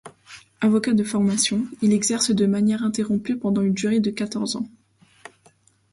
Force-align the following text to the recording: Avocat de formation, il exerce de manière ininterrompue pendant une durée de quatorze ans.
Avocat 0.61 0.95
de 0.95 1.03
formation, 1.03 1.67
il 1.83 1.93
exerce 1.93 2.31
de 2.31 2.47
manière 2.47 2.79
ininterrompue 2.81 3.37
pendant 3.37 3.61
une 3.61 3.75
durée 3.75 3.99
de 3.99 4.09
quatorze 4.09 4.55
ans. 4.55 4.65